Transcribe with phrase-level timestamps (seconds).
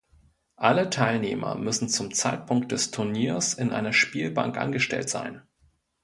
[0.55, 5.43] Alle Teilnehmer müssen zum Zeitpunkt des Turniers in einer Spielbank angestellt sein.